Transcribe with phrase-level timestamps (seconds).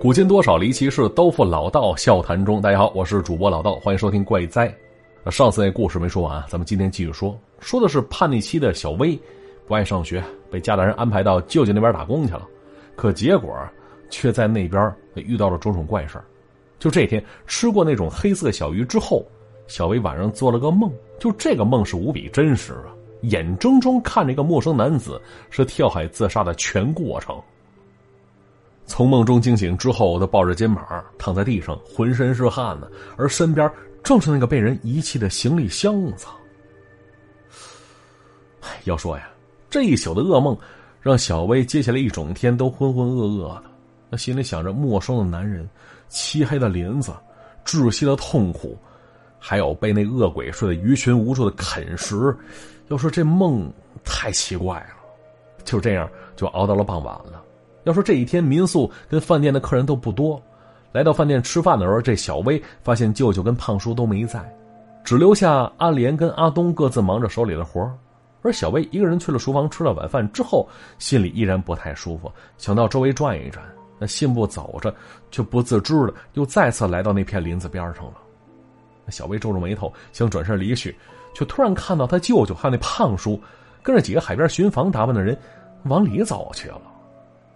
[0.00, 2.58] 古今多少离奇事，都付老道笑谈中。
[2.58, 4.74] 大家好，我是主播老道，欢迎收听怪哉。
[5.30, 7.38] 上次那故事没说完，咱们今天继续说。
[7.58, 9.20] 说的是叛逆期的小薇，
[9.66, 12.48] 不爱上学，被家大人安排到舅舅那边打工去了。
[12.96, 13.54] 可结果
[14.08, 16.18] 却在那边遇到了种种怪事
[16.78, 19.22] 就这天吃过那种黑色小鱼之后，
[19.66, 22.96] 小薇晚上做了个梦，就这个梦是无比真实啊！
[23.24, 25.20] 眼睁睁看着一个陌生男子
[25.50, 27.38] 是跳海自杀的全过程。
[28.90, 30.84] 从梦中惊醒之后，他抱着肩膀
[31.16, 32.88] 躺在地上，浑身是汗呢。
[33.16, 33.70] 而身边
[34.02, 36.26] 正是那个被人遗弃的行李箱子。
[38.84, 39.30] 要说呀，
[39.70, 40.58] 这一宿的噩梦，
[41.00, 43.70] 让小薇接下来一整天都浑浑噩噩的。
[44.10, 45.66] 那心里想着陌生的男人、
[46.08, 47.12] 漆黑的林子、
[47.64, 48.76] 窒息的痛苦，
[49.38, 52.36] 还有被那恶鬼睡得鱼群无数的啃食。
[52.88, 53.72] 要说这梦
[54.04, 54.96] 太奇怪了，
[55.64, 57.40] 就这样就熬到了傍晚了。
[57.84, 60.40] 要说这一天，民宿跟饭店的客人都不多。
[60.92, 64.40] 来到饭店吃饭的时候，这小薇发现舅舅跟胖叔都没在，
[65.04, 67.80] 只留下阿莲跟阿东各自忙着手里的活
[68.42, 73.64] 而小薇一个人去了厨房吃了晚饭之后，心里依然不太舒服，想到周围转一转。
[73.98, 74.94] 那信步走着，
[75.30, 78.14] 却不自知的又再次来到那片林子边上了。
[79.10, 80.96] 小薇皱着眉头想转身离去，
[81.34, 83.38] 却突然看到他舅舅还有那胖叔，
[83.82, 85.36] 跟着几个海边巡防打扮的人
[85.84, 86.80] 往里走去了。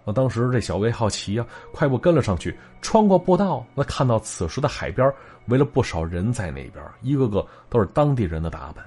[0.05, 2.55] 我当时这小薇好奇呀，快步跟了上去。
[2.81, 5.11] 穿过步道，那看到此时的海边
[5.47, 8.85] 围了不少人在那边，一个个都是当地人的打扮。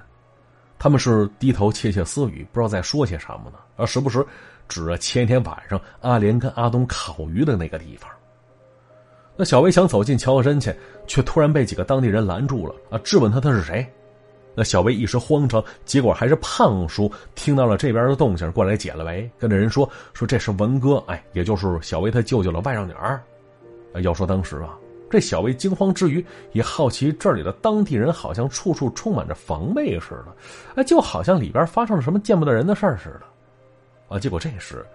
[0.77, 3.59] 他们是低头窃窃私语，不知道在说些什么呢。
[3.75, 4.25] 而时不时
[4.69, 8.09] 指着前一天晚上阿莲跟阿东烤鱼的那个地方。
[9.35, 10.73] 那小薇想走近瞧瞧真去，
[11.05, 13.85] 却突然被几个当地人拦住了啊，质问他他是谁。
[14.59, 23.23] 那小薇一时慌张，结果还是胖叔听到了这边的动静，过来解了围，跟着人说说这是文哥，哎，也就是小薇他舅舅的外甥女儿。
[24.01, 24.77] 要说当时啊，
[25.09, 26.21] 这小薇惊慌之余，
[26.51, 30.35] 也好奇这里的当地人好像处处充满着防备似的，
[30.75, 33.21] 哎，就好像里边发生了什么见不得人的事儿似的。
[34.09, 34.85] 啊，结果这时，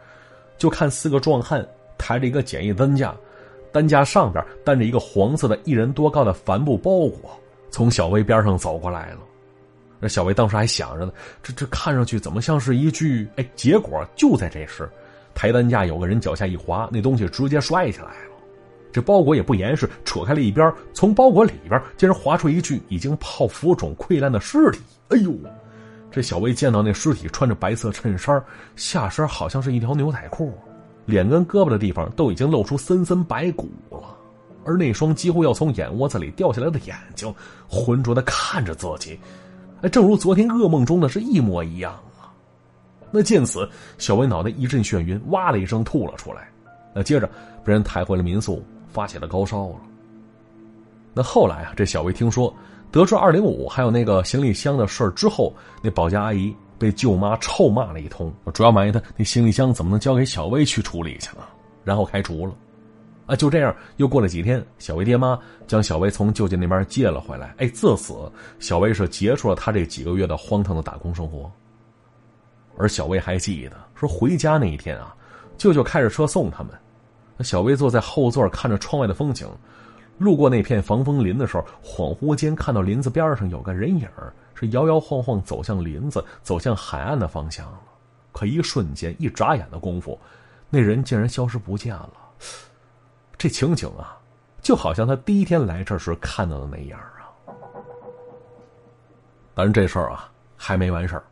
[0.58, 1.66] 就看四个壮汉
[1.96, 3.16] 抬着一个简易担架，
[3.72, 7.30] 担架上边担着一个黄色的一人多高的帆布包裹，
[7.70, 9.20] 从小薇边上走过来了。
[10.04, 13.26] 这小薇当时还想着呢，这这看上去怎么像是一具？
[13.36, 14.86] 哎，结果就在这时，
[15.34, 18.34] 抬担架有个人脚下一滑，那东西直接摔下来了。
[18.92, 24.80] 这包裹也不严实，扯开了一边，从包裹里边竟然滑出一具已经泡浮肿溃烂的尸体。
[25.08, 25.32] 哎呦！
[26.10, 28.44] 这小薇见到那尸体穿着白色衬衫，
[28.76, 30.52] 下身好像是一条牛仔裤，
[31.06, 34.14] 脸跟胳膊的地方都已经露出森森白骨了，
[34.66, 37.34] 而那双几乎要从眼窝子里掉下来的眼睛，
[37.66, 39.18] 浑浊的看着自己。
[39.88, 42.32] 正如昨天噩梦中的是一模一样啊！
[43.10, 43.68] 那见此，
[43.98, 46.48] 小薇脑袋一阵眩晕，哇的一声吐了出来。
[46.94, 47.28] 那接着
[47.64, 49.76] 被人抬回了民宿，发起了高烧了。
[51.12, 52.52] 那后来啊，这小薇听说
[52.90, 61.48] 得知二零五还有那个行李箱的事之后，那保洁阿姨被舅妈臭骂了一通，主要埋怨她那行李箱怎么能交给小薇去处理去了，
[61.84, 62.52] 然后开除了。
[63.26, 67.54] 啊，就这样，又过了几天，小薇爹妈将小薇从舅舅那边接了回来。
[67.58, 71.50] 哎，自此，小薇是结束了她这几个月的荒唐的打工生活。
[72.76, 75.14] 而小薇还记得，说回家那一天啊，
[75.56, 76.72] 舅舅开着车送他们，
[77.44, 79.48] 小薇坐在后座看着窗外的风景，
[80.18, 84.06] 路过那片防风林的时候，恍惚间看到林子边上有个人影
[84.54, 87.80] 是摇摇晃晃走向林子，走向海岸的方向了。
[88.32, 90.18] 可一瞬间，一眨眼的功夫，
[90.68, 92.12] 那人竟然消失不见了。
[93.44, 94.16] 这情景啊，
[94.62, 97.28] 就好像他第一天来这儿时看到的那样啊。
[99.52, 101.24] 当然，这事儿啊还没完事儿。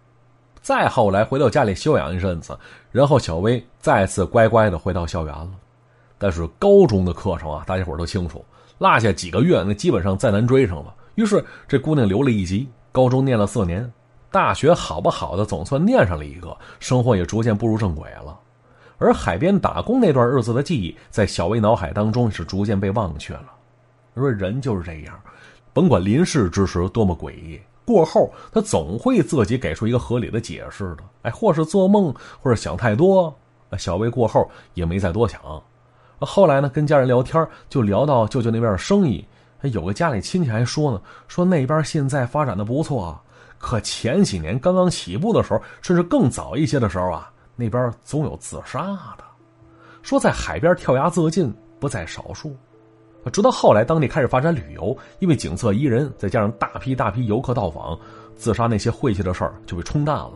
[0.60, 2.54] 再后来回到家里休养一阵子，
[2.90, 5.52] 然后小薇再次乖乖的回到校园了。
[6.18, 8.44] 但是高中的课程啊，大家伙都清楚，
[8.76, 10.94] 落下几个月，那基本上再难追上了。
[11.14, 13.90] 于是这姑娘留了一级，高中念了四年，
[14.30, 18.38] 大学好不好的总算念上了一个，生活也逐渐步入正轨了。
[19.02, 23.46] 而海边打工那段日子的记忆，在小薇脑海当中是逐渐被忘却了。
[24.14, 25.20] 说人就是这样，
[25.72, 30.98] 甭管临世之时多么诡异，过后他总会自己给出一个合理的解释的。
[31.22, 33.34] 哎，或是做梦，或者想太多。
[33.78, 35.40] 小薇过后也没再多想。
[36.20, 39.26] 后来呢，跟家人聊天，就聊到舅舅那边的生意。
[39.62, 43.18] 有个家里亲戚还说呢，说那边现在发展的不错，
[43.58, 47.31] 可前几年刚刚起步的时候，甚至更早一些的时候啊。
[47.56, 48.82] 那边总有自杀
[49.16, 49.24] 的，
[50.02, 52.56] 说在海边跳崖自尽不在少数。
[53.32, 57.96] 直到后来当地开始发展旅游，因为景色宜人，再加上大批大批游客到访，
[58.34, 60.32] 自杀那些晦气的事儿就被冲淡了。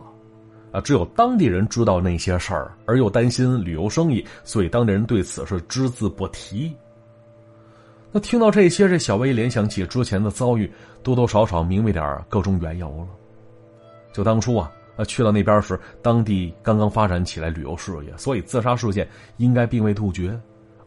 [0.73, 6.77] 啊，只有当地人知道那些事儿，而又担心旅游生意，所以当地人对此是只字不提。
[8.13, 10.71] 那听到这些，这小薇联想起之前的遭遇，
[11.03, 13.09] 多多少少明白点各种缘由了。
[14.13, 19.07] 就当初啊，呃，去到那边时，当地刚刚发展起来旅游事业，所以自杀事件
[19.37, 20.39] 应该并未杜绝。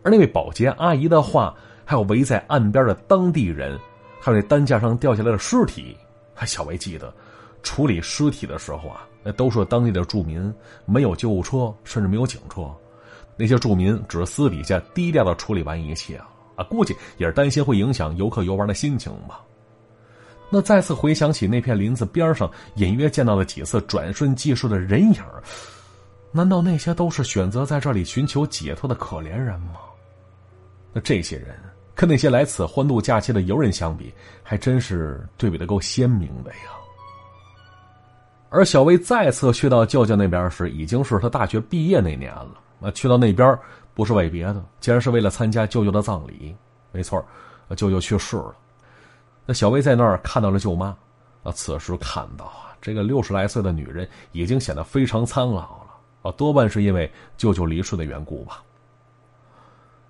[0.03, 1.53] 而那位保洁阿姨的话，
[1.85, 3.79] 还有围在岸边的当地人，
[4.19, 5.95] 还有那担架上掉下来的尸体，
[6.33, 7.13] 还小薇记得，
[7.63, 10.53] 处理尸体的时候啊，那都是当地的住民，
[10.85, 12.69] 没有救护车，甚至没有警车，
[13.35, 16.29] 那些住民只是私底下低调的处理完一切啊。
[16.56, 19.41] 啊，估计也是担心会影响游客游玩的心情吧。
[20.50, 25.24] 那再次回想起那片林子边上隐约见到的几次转瞬即逝的人影，
[26.31, 29.75] 难道那些都是选择在这里寻求解脱的可怜人吗？
[30.92, 31.56] 那这些人
[31.94, 36.72] 跟那些来此欢度假期的游人相比，还真是对比的够鲜明的呀。
[38.50, 42.52] 而小薇再次去到舅舅那边时，已经是他大学毕业那年了。
[42.80, 43.57] 那，去到那边。
[43.95, 46.56] 不是为别的，竟然是为了参加舅舅的葬礼。
[46.94, 47.22] 没错，
[47.75, 48.56] 舅舅去世了。
[49.50, 50.96] 那小薇在那儿看到了舅妈。
[51.42, 55.88] 啊，此时看到啊，这个六十来岁的女人已经显得非常苍老了。
[56.22, 58.62] 啊，多半是因为舅舅离世的缘故吧。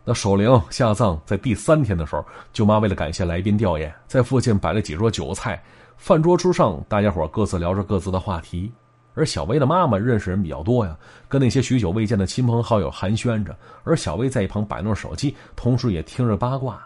[0.03, 5.63] 那守灵下葬在第三天的时候，舅妈为了感谢来宾吊唁，在附近摆了几桌酒菜。
[5.95, 8.69] 饭桌之上，大家伙各自聊着各自的话题。
[9.13, 10.97] 而小薇的妈妈认识人比较多呀，
[11.29, 16.77] 跟那些许久未见的亲朋好友寒暄着，而小薇在一旁摆弄手机，同时也听着八卦。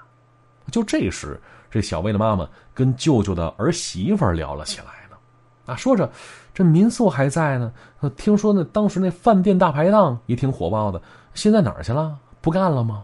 [0.71, 1.37] 就这时，
[1.73, 5.17] 这小薇的妈妈跟舅舅的儿媳妇聊了起来呢，
[5.65, 6.07] 啊，说着
[6.53, 7.73] 这民宿还在呢，
[8.15, 11.01] 听说那当时那饭店大排档也挺火爆的，
[11.33, 12.15] 现在哪儿去了？
[12.41, 13.03] 不干了吗？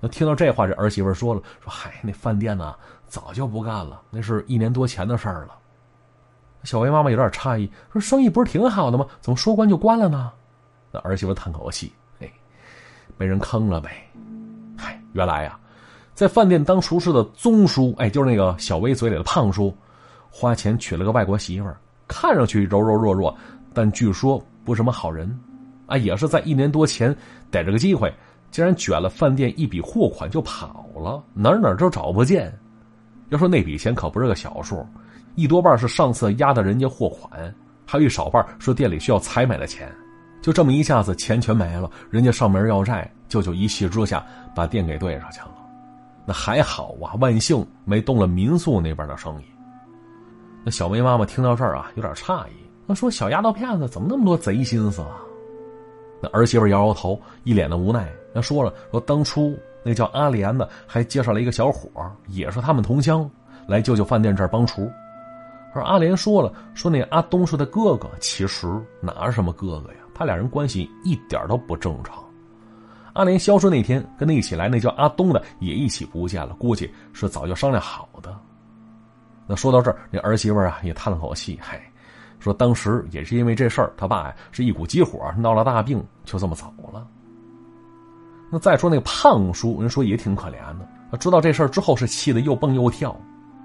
[0.00, 2.74] 那听到这话，这儿媳妇说了，说嗨，那饭店呢
[3.08, 5.54] 早就不干了，那是一年多前的事儿了。
[6.64, 9.04] 小薇妈妈有点诧异，说：“生意不是挺好的吗？
[9.20, 10.32] 怎么说关就关了呢？”
[10.90, 12.32] 那儿媳妇叹口气：“嘿，
[13.18, 14.08] 被人坑了呗。
[14.78, 15.58] 嗨，原来呀，
[16.22, 19.76] 在饭店当厨师的宗叔，哎，就是那个小薇嘴里的胖叔，
[20.30, 21.76] 花钱娶了个外国媳妇儿，
[22.06, 23.36] 看上去柔柔弱弱，
[23.74, 25.36] 但据说不是什么好人。
[25.86, 27.12] 啊，也是在一年多前
[27.50, 28.08] 逮着个机会，
[28.52, 32.56] 竟然卷了饭店一笔货款就跑了，哪哪都找不见。
[33.30, 34.86] 要说那笔钱可不是个小数。”
[35.34, 37.52] 一多半是上次压的人家货款，
[37.84, 39.92] 还有一少半是店里需要采买的钱，
[40.40, 41.90] 就这么一下子钱全没了。
[42.10, 45.48] 人家上门要债，舅舅一气之下把店给对上去了。
[46.24, 49.44] 那还好啊，万幸没动了民宿那边的生意。
[50.64, 52.52] 那小梅妈妈听到这儿啊，有点诧异，
[52.86, 55.18] 那说：“小丫头片子怎么那么多贼心思啊？”
[56.22, 58.08] 那儿媳妇摇摇头，一脸的无奈。
[58.32, 61.90] 那说了说当初那叫阿莲的还介绍了一个小伙，
[62.28, 63.28] 也是他们同乡，
[63.66, 64.88] 来舅舅饭店这儿帮厨。
[65.74, 68.68] 而阿莲说了：“说那阿东是他哥哥，其实
[69.00, 69.98] 哪是什么哥哥呀？
[70.14, 72.22] 他俩人关系一点都不正常。
[73.12, 78.36] 阿莲消失那天，跟他一起来那叫阿东的也一起不见了，估计是早就商量好的。
[79.46, 81.82] 那说到这儿，那儿媳妇啊也叹了口气，嗨，
[82.38, 87.06] 说当时也是因为这事儿，他爸呀是一股急火，闹了大病，就这么走了。
[88.50, 90.56] 那再说那个胖叔，人说也挺可怜
[91.10, 93.14] 的，知道这事儿之后是气得又蹦又跳。”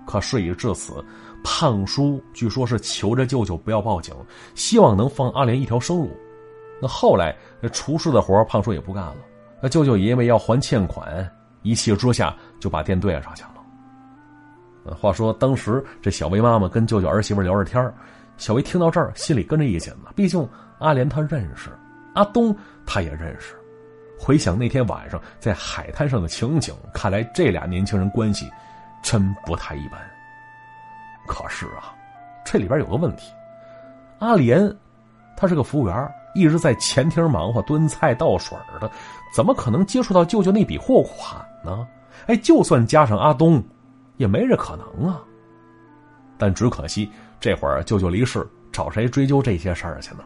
[0.08, 1.04] 可事已至此，
[1.44, 4.16] 胖叔据说是求着舅舅不要报警，
[4.56, 6.10] 希望能放阿莲一条生路。
[6.82, 9.18] 那后来，那厨师的活胖叔也不干了。
[9.62, 11.30] 那舅舅因为要还欠款，
[11.62, 14.96] 一气之下就把店对上去了。
[14.96, 17.94] 话说当时这小薇妈妈跟舅舅儿媳妇聊着天
[18.38, 20.14] 小薇听到这儿心里跟着一紧了。
[20.16, 20.48] 毕竟
[20.80, 21.70] 阿莲她认识，
[22.14, 23.56] 阿东她也认识。
[24.20, 28.50] 回想那天晚上在海滩上的情景，看来这俩年轻人关系。
[29.04, 30.02] 真不太一般。
[31.28, 31.96] 可是啊，
[32.44, 33.32] 这里边有个问题，
[34.20, 34.76] 阿莲，
[35.38, 38.90] 她是个服务员，一直在前厅忙活端菜倒水的，
[39.34, 41.88] 怎么可能接触到舅舅那笔货款呢？
[42.28, 43.64] 哎，就算加上阿东，
[44.18, 45.22] 也没这可能啊。
[46.38, 50.24] 但只可惜，这会儿舅舅离世，找谁追究这些事儿去呢？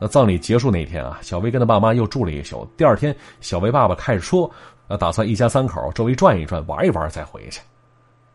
[0.00, 2.68] 那葬礼结束那天啊，小薇跟他爸妈又住了一宿。
[2.76, 4.48] 第二天，小薇爸爸开着车，
[4.88, 7.60] 呃，打算一家三口周围转一转，玩一玩再回去。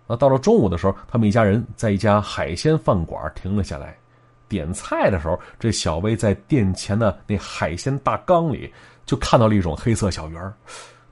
[0.08, 3.96] 那到了中午的时候，他们一家人在一家海鲜饭馆停了下来。
[4.50, 8.74] 点菜的时候，这小薇在店前的那海鲜大缸里
[9.06, 10.53] 就看到了一种黑色小鱼儿。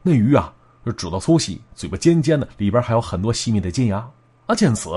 [0.01, 0.53] 那鱼啊，
[0.85, 4.05] 是指的粗细，嘴巴尖尖的，里边还有很多细密的金牙。
[4.47, 4.89] 啊，见此，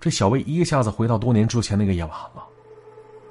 [0.00, 2.44] 这小薇一下子回到多年之前那个夜晚了。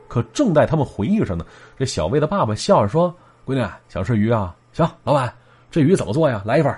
[0.07, 1.45] 可正待他们回忆着呢，
[1.77, 3.13] 这小薇的爸爸笑着说
[3.45, 4.55] ：“闺女，想吃鱼啊？
[4.71, 5.33] 行，老板，
[5.69, 6.41] 这鱼怎么做呀？
[6.45, 6.75] 来一份。”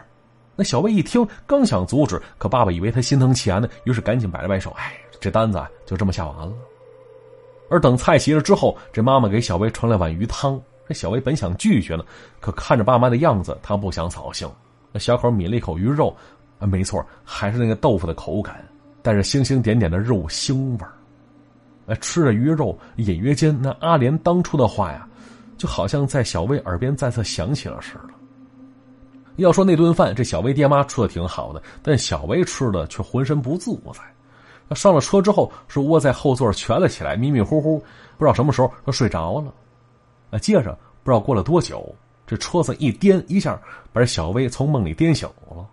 [0.56, 6.54] 那小薇一听，刚想阻止，可爸爸以为他心疼钱呢，于是赶紧摆了摆手：“哎，这单子就这么下完了。”
[7.70, 10.62] 而等菜齐了之后，这妈妈给小薇盛了碗鱼汤。
[10.88, 12.04] 这小薇本想拒绝呢，
[12.40, 14.48] 可看着爸妈的样子，她不想扫兴。
[14.92, 16.16] 那小口抿了一口鱼肉，
[16.60, 18.64] 啊，没错，还是那个豆腐的口感，
[19.02, 21.96] 带着星星点点的肉腥味儿。
[21.98, 25.08] 吃着鱼肉，隐约间那阿莲当初的话呀，
[25.58, 28.10] 就好像在小薇耳边再次响起了似的。
[29.38, 34.00] 要说那顿饭，这小薇爹妈吃的挺好的，但小薇吃的却浑身不自在。
[34.68, 37.78] 那上了车之后，是窝在后座蜷了起来，迷迷糊糊，
[38.18, 39.54] 不知道什么时候他睡着了。
[40.32, 41.94] 啊，接着不知道过了多久，
[42.26, 43.60] 这车子一颠，一下
[43.94, 45.66] 把这小薇从梦里颠醒了。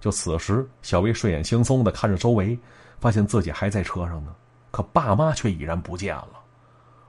[0.00, 2.58] 就此时，小薇睡眼惺忪的看着周围，
[3.00, 4.34] 发现自己还在车上呢，
[4.70, 6.28] 可爸妈却已然不见了。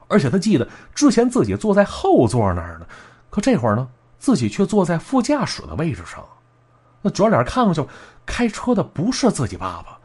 [0.07, 2.87] 而且他记得之前自己坐在后座那儿呢，
[3.29, 3.87] 可这会儿呢？
[4.17, 6.25] 自己却坐在副驾驶的位置上，
[7.03, 7.85] 那转脸看过去，
[8.25, 9.99] 开车的不是自己爸爸，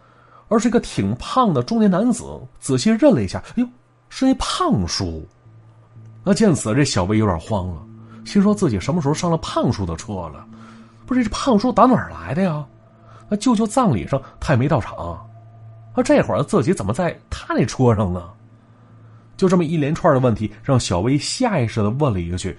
[0.52, 2.24] 而是一个挺胖的中年男子。
[2.60, 3.68] 仔细认了一下，哎呦，
[4.10, 5.26] 是那胖叔。
[6.22, 7.82] 那见此，这小薇有点慌了，
[8.24, 10.46] 心说自己什么时候上了胖叔的车了？
[11.06, 12.64] 不是这胖叔打哪儿来的呀？
[13.28, 15.18] 那舅舅葬礼上他也没到场，
[15.94, 18.30] 啊，这会儿自己怎么在他那车上呢？
[19.36, 22.56] 就这么一连串的问题，让小薇下意识的问了一个句。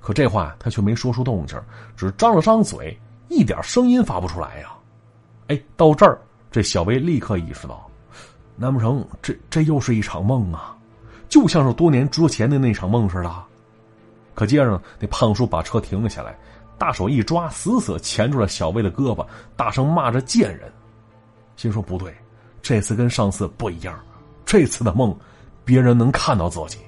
[0.00, 1.60] 可这话他却没说出动静，
[1.96, 4.68] 只张了张嘴，一点声音发不出来呀！
[5.48, 6.18] 哎，到这儿，
[6.52, 7.90] 这小薇立刻意识到，
[8.56, 10.76] 难不成这这又是一场梦啊？
[11.28, 13.34] 就像是多年之前的那场梦似的。
[14.34, 16.38] 可接着，那胖叔把车停了下来，
[16.76, 20.70] 大手一抓，死死钳住了小薇的胳膊，大声骂着“贱人”，
[21.56, 22.14] 心说不对，
[22.60, 23.98] 这次跟上次不一样，
[24.44, 25.16] 这次的梦，
[25.64, 26.78] 别人能看到自己。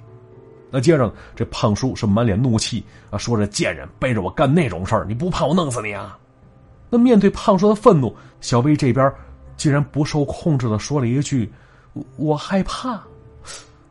[0.71, 6.19] 那接着，这胖叔是满脸怒气啊，说着：“贱人，背着我干那种事儿，你不怕我弄死你啊？”
[6.91, 9.13] 那面对胖叔的愤怒，小薇这边
[9.57, 11.53] 竟然不受控制的说了一句
[12.17, 13.03] ：“我害怕。”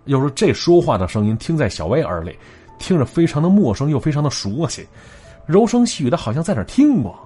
[0.06, 2.38] 要说这说话的声音，听在小薇耳里，
[2.78, 4.86] 听着非常的陌生又非常的熟悉，
[5.46, 7.18] 柔声细语的，好像在哪听过。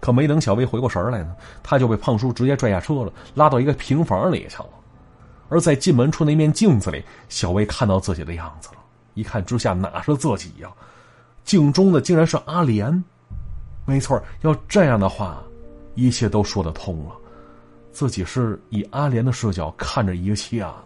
[0.00, 4.68] 可没等小薇回过神来呢，他就被胖叔直接拽下车了，拉到一个平房里去了。
[5.48, 8.78] 而在进门处那面镜子里，小薇看到自己的样子了。
[9.14, 10.68] 一看之下，哪是自己呀？
[11.44, 13.04] 镜中的竟然是阿莲。
[13.84, 15.40] 没错，要这样的话，
[15.94, 17.12] 一切都说得通了。
[17.96, 20.84] 自己是以阿莲的视角看着一切呢。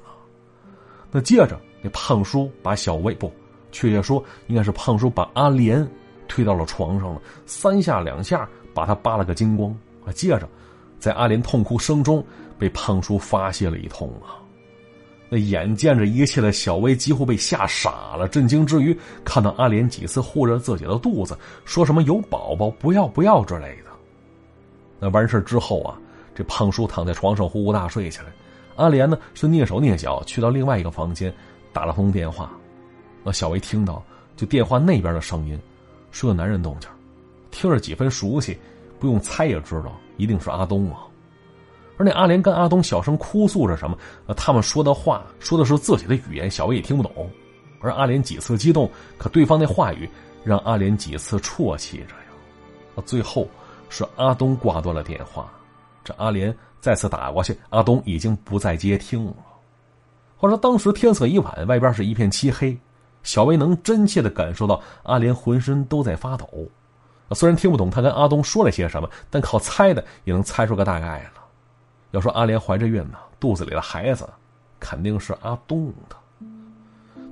[1.10, 3.32] 那接着，那胖叔把小薇不，
[3.72, 5.84] 确切说应该是胖叔把阿莲
[6.28, 9.76] 推到了床上了，三下两下把他扒了个精光。
[10.06, 10.48] 啊，接着，
[11.00, 12.24] 在阿莲痛哭声中，
[12.56, 14.38] 被胖叔发泄了一通啊。
[15.28, 23.90] 那眼见着一切的小薇几乎被吓傻了，震惊之余，看到阿莲几次护着自己的肚子，说什么有宝宝不要不要之类的。
[25.00, 25.98] 那完事之后啊，
[26.34, 28.26] 这胖叔躺在床上呼呼大睡起来，
[28.76, 31.32] 阿莲呢是蹑手蹑脚去到另外一个房间，
[31.72, 32.50] 打了通电话。
[33.22, 34.02] 那小薇听到
[34.36, 35.58] 就电话那边的声音，
[36.10, 36.88] 是个男人动静，
[37.50, 38.58] 听着几分熟悉，
[38.98, 41.00] 不用猜也知道一定是阿东啊。
[41.98, 43.98] 而那阿莲跟阿东小声哭诉着什么，
[44.34, 47.30] 他们说的话说的是自己的语言，小薇也听不懂。
[47.82, 50.08] 而阿莲几次激动，可对方那话语
[50.42, 53.02] 让阿莲几次啜泣着呀。
[53.04, 53.46] 最后
[53.88, 55.50] 是阿东挂断了电话，
[56.02, 59.34] 这阿莲再次打过去，阿东已经不再接听了。
[60.36, 62.78] 话说当时天色已晚，外边是一片漆黑，
[63.22, 66.48] 小薇能真切的感受到阿莲浑身都在发抖。
[67.32, 71.40] 虽然听不懂他跟阿东说了些什么，但靠猜的也能猜出个大概了。
[72.10, 74.28] 要说阿莲怀着孕呢，肚子里的孩子
[74.80, 76.16] 肯定是阿东的。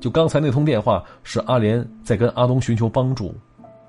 [0.01, 3.35] 就刚才那通电话，是阿莲在跟阿东寻求帮助，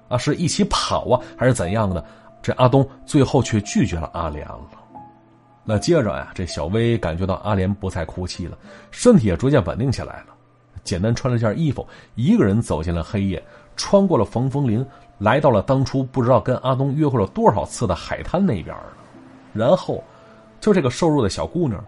[0.08, 2.04] 啊，是一起跑啊，还是怎样的？
[2.42, 4.62] 这阿东最后却拒绝了阿莲了。
[5.64, 8.58] 那接着呀，这小薇感觉到阿莲不再哭泣了，
[8.92, 10.28] 身体也逐渐稳定起来了，
[10.84, 13.44] 简单穿了件衣服，一个人走进了黑夜，
[13.76, 14.86] 穿过了防风林，
[15.18, 18.76] 来到了当初不知道跟阿东约会了多少次的海滩那边
[19.54, 20.04] 然后。
[20.62, 21.82] 就这个瘦弱的小姑娘，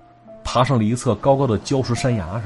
[0.46, 2.44] 爬上了一侧高高的礁石山崖上，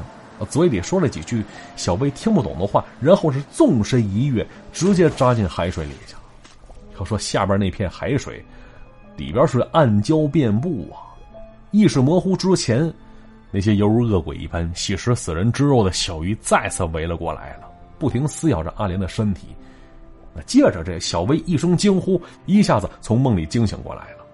[0.49, 1.45] 嘴里说了几句
[1.75, 4.43] 小薇听不懂的话，然后是纵身一跃，
[4.73, 6.19] 直接扎进海水里去了。
[6.97, 8.43] 他说下边那片海水，
[9.17, 11.13] 里边是暗礁遍布啊！
[11.71, 12.91] 意识模糊之前，
[13.51, 17.67] 那些犹如恶鬼一般吸食死人之肉的小鱼再次围了过来了，
[17.99, 19.47] 不停撕咬着阿莲的身体。
[20.33, 24.25] 那接着，这小薇一声惊呼，一下子从梦里惊醒过来了。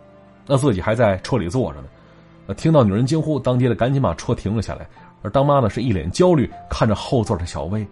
[0.47, 4.87] 那自己还在车里坐着呢，听到女人惊呼，当爹的赶紧把车停了下来。
[5.23, 7.85] 而当妈呢是一脸焦虑，看着后座的小薇，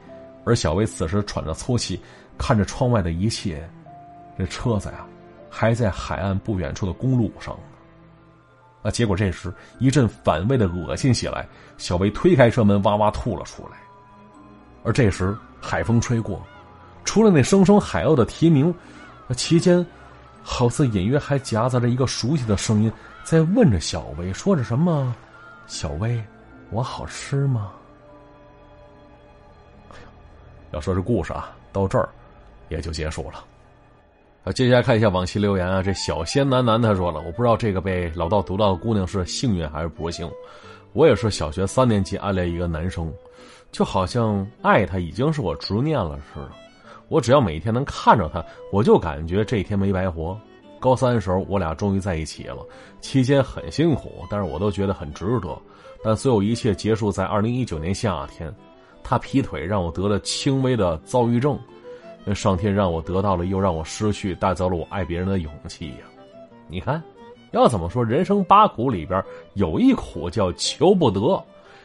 [0.44, 2.00] 而小薇此时喘着粗气，
[2.38, 3.70] 看着窗外的一切，
[4.40, 5.06] 这车子呀，
[5.52, 7.56] 还在海岸不远处的公路上。
[8.82, 13.78] 啊，结果这时一阵反胃的恶心袭来，小薇推开车门，哇哇吐了出来。
[14.84, 16.42] 而这时海风吹过，
[17.04, 18.74] 除了那声声海鸥的啼鸣，
[19.36, 19.86] 其间。
[20.42, 22.92] 好似隐约还夹杂着一个熟悉的声音，
[23.24, 25.14] 在问着小薇，说着什么
[25.68, 26.24] ：“小薇，
[26.72, 27.74] 我好吃吗？”
[30.72, 32.08] 要说这故事啊，到这儿
[32.70, 33.44] 也就结束了。
[34.44, 40.30] 啊，接下来看一下往期留言啊，这小仙男男他说了，我不知道这个被老道读到的姑娘是幸运还是不幸。
[40.94, 43.14] 我也是小学三年级暗恋一个男生，
[43.72, 46.50] 就好像爱他已经是我执念了似的。
[47.10, 50.40] 我只要每天能看着他，我就感觉这一天没白活。
[50.80, 52.66] 高三的时候，我俩终于在一起了，
[53.02, 55.56] 期间很辛苦，但是我都觉得很值得。
[56.02, 58.54] 但所有一切结束在二零一九年夏天，
[59.04, 61.60] 他劈腿让我得了轻微的躁郁症。
[62.26, 66.06] 那上天让我得到了，又让我失去，带走了我爱别人的勇气呀！
[66.68, 67.02] 你看，
[67.52, 69.24] 要怎么说，人生八苦里边
[69.56, 71.42] 有一苦叫求不得。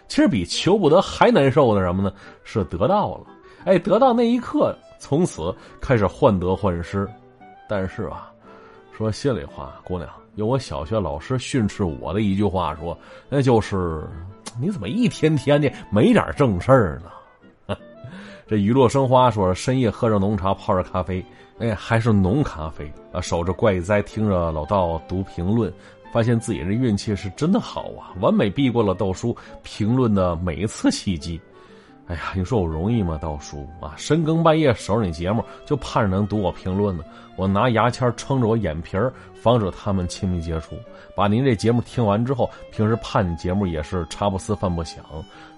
[0.06, 2.12] 其实比求不得还难受的什么呢？
[2.42, 3.26] 是得到了，
[3.64, 7.08] 哎，得到那一刻，从此开始患得患失。
[7.66, 8.30] 但是啊，
[8.92, 12.96] 说心里话，姑娘，有我小学老师训斥我的一句话说，
[13.30, 14.06] 那就是
[14.60, 17.10] 你怎么一天天的没点正事儿呢？
[18.46, 21.24] 这雨落生花说深夜喝着浓茶泡着咖啡，
[21.58, 23.20] 哎，还是浓咖啡啊！
[23.20, 25.72] 守着怪哉，听着老道读评论，
[26.12, 31.40] 发现自己这运气是真的好啊，完美避过了道叔评论的每一次袭击。
[32.06, 33.18] 哎呀，你说我容易吗？
[33.20, 37.02] 道叔啊，深更半夜守着你节目，就盼着能读我评论呢。
[37.36, 40.76] 我拿牙签撑着我眼皮儿，防止他们亲密接触。
[41.16, 45.02] 把您这节目听完之后，平时盼你节目也是茶不思饭不想。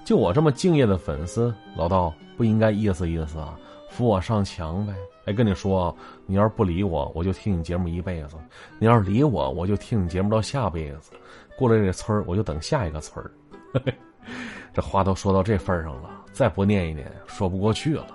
[0.05, 3.59] 就我这么敬业的粉丝，老道不应该意思意思啊，
[3.91, 4.95] 扶我上墙呗。
[5.25, 5.95] 哎，跟你说，
[6.27, 8.37] 你要是不理我，我就听你节目一辈子；
[8.79, 11.11] 你要是理我，我就听你节目到下辈子。
[11.59, 13.31] 过了这村儿，我就等下一个村儿。
[14.73, 16.11] 这话都说到这份上了。
[16.37, 18.09] 再不念一念，说不过去了。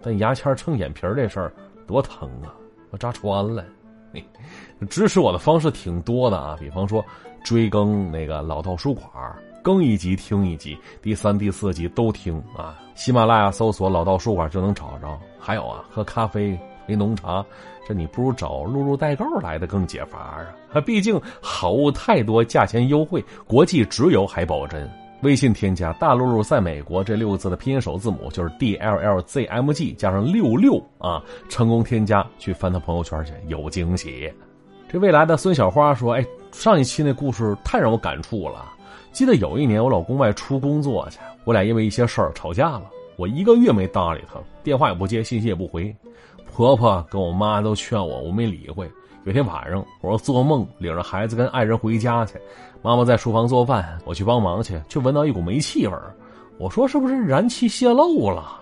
[0.00, 1.52] 但牙签撑眼皮这事儿
[1.86, 2.56] 多疼啊！
[2.88, 3.62] 我扎穿了。
[4.88, 7.04] 支持我的方式挺多的啊，比方说
[7.44, 9.06] 追更那个老道书馆，
[9.62, 12.80] 更一集听一集，第三、第四集都听啊。
[12.94, 15.20] 喜马拉雅搜索“老道书馆”就能找着。
[15.38, 17.44] 还有啊，喝咖啡、喝浓茶，
[17.86, 20.18] 这你不如找露露代购来的更解乏
[20.72, 20.80] 啊。
[20.80, 24.90] 毕竟好物太多，价钱优惠，国际直邮还保真。
[25.22, 34.32] 微信添加“大露露在美国”这六个字的拼音首字母就是 D L L Z M G 加上六六啊，成功添加去翻他朋友圈去有惊喜。
[34.88, 38.72] 这未来的孙小花说：“哎，上一期那故事太让我感触了。
[39.10, 42.84] 记得有一年我老公外出工作去，我俩因为一些事儿吵架了。
[43.16, 45.92] 我一个月没搭理他，电话也不接，信息也不回。
[46.46, 48.88] 婆婆跟我妈都劝我，我没理会。
[49.24, 52.38] 有天晚上，我做梦领着孩子跟爱人回家去。”
[52.80, 55.94] 妈妈在厨房做饭，我去帮忙去，却闻到一股煤气味
[56.58, 58.60] 我说：“是不是燃气泄漏了？”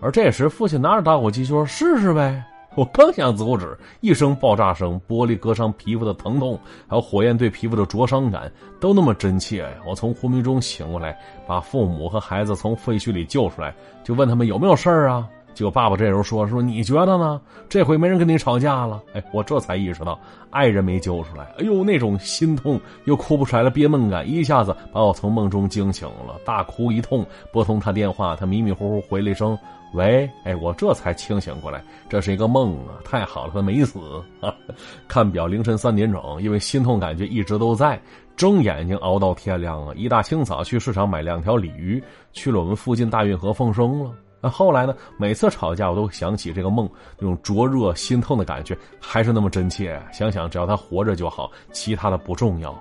[0.00, 2.42] 而这时，父亲拿着打火机说：“试试呗。”
[2.74, 9.68] 我刚想阻止，一声爆炸声，玻璃割伤皮肤的疼痛，还有火焰对皮肤的灼伤感，都那么真切呀！
[9.86, 11.14] 我从昏迷中醒过来，
[11.46, 15.28] 把父母和孩子从废墟里救出来，就问他们有没有事儿啊？
[15.54, 17.40] 结果爸爸这时候说：“说你觉得呢？
[17.68, 20.18] 这回没人跟你吵架了。”哎，我这才意识到
[20.50, 21.44] 爱人没救出来。
[21.58, 29.56] 哎呦，那种心痛又哭不出来的憋闷感，一下子把我从梦中惊醒了，大哭一通，拨通他电话，他迷迷糊糊回了一声
[29.94, 30.28] “喂”。
[30.44, 32.96] 哎，我这才清醒过来，这是一个梦啊！
[33.04, 34.00] 太好了，他没死。
[35.06, 38.00] 看表，凌晨三点整，因为心痛感觉一直都在，
[38.36, 39.92] 睁眼睛熬到天亮啊！
[39.94, 44.10] 一大清早去市场买两条鲤鱼，去了我们附近大运河放生了。
[44.42, 44.94] 那后来呢？
[45.16, 50.02] 每次吵架，我都想起这个梦，那种灼热、心痛的感觉，还是那么真切。
[50.12, 52.76] 想想只要他活着就好，其他的不重要。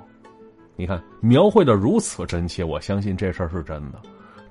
[0.75, 3.99] 你看，描绘的如此真切，我相信这事儿是真的。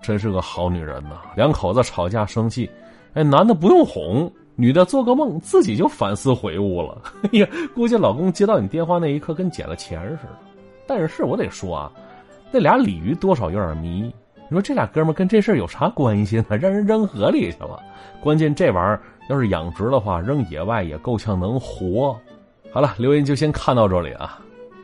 [0.01, 1.21] 真是个好女人呐！
[1.35, 2.71] 两口子吵架生气，
[3.15, 7.03] 哎，男的不用哄，女的做个梦，自己就反思悔悟了。
[7.25, 10.39] 哎 呀，估计老公接到你电话那一刻，跟捡了钱似的。
[10.87, 11.93] 但是我得说啊，
[12.53, 14.11] 那俩鲤鱼多少有点迷。
[14.51, 16.57] 你说这俩哥们跟这事儿有啥关系呢？
[16.57, 17.81] 让人扔河里去了。
[18.21, 22.19] 关键这玩意儿要是养殖的话，扔野外也够呛能活。
[22.73, 24.41] 好了，留言就先看到这里啊。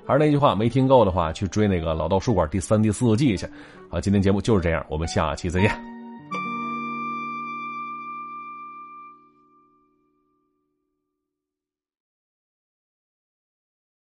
[0.07, 3.45] 还是那句话，没听够的话，去追那个老道书馆第三、第四季去。
[3.91, 5.96] 好，今天节目就是这样，我们下期再见。